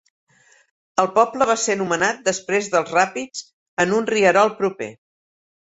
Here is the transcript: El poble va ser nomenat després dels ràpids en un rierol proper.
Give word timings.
El 1.03 1.09
poble 1.17 1.47
va 1.51 1.57
ser 1.65 1.75
nomenat 1.83 2.25
després 2.31 2.73
dels 2.77 2.95
ràpids 2.97 3.45
en 3.87 3.97
un 4.01 4.13
rierol 4.17 4.55
proper. 4.65 4.95